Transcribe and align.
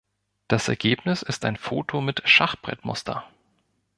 Das 0.47 0.67
Ergebnis 0.67 1.21
ist 1.21 1.45
ein 1.45 1.55
Foto 1.57 2.01
mit 2.01 2.23
Schachbrettmuster. 2.27 3.29